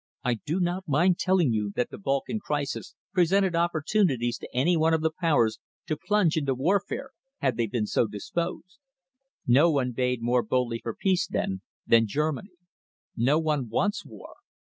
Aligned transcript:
I 0.23 0.33
do 0.33 0.59
not 0.59 0.87
mind 0.87 1.19
telling 1.19 1.53
you 1.53 1.73
that 1.75 1.91
the 1.91 1.99
Balkan 1.99 2.39
crisis 2.39 2.95
presented 3.13 3.55
opportunities 3.55 4.39
to 4.39 4.49
any 4.51 4.75
one 4.75 4.95
of 4.95 5.01
the 5.01 5.11
Powers 5.11 5.59
to 5.85 5.95
plunge 5.95 6.35
into 6.37 6.55
warfare, 6.55 7.11
had 7.37 7.55
they 7.55 7.67
been 7.67 7.85
so 7.85 8.07
disposed. 8.07 8.79
No 9.45 9.69
one 9.69 9.91
bade 9.91 10.23
more 10.23 10.41
boldly 10.41 10.79
for 10.81 10.95
peace 10.95 11.27
then 11.27 11.61
than 11.85 12.07
Germany. 12.07 12.53
No 13.15 13.37
one 13.37 13.69
wants 13.69 14.03
war. 14.03 14.37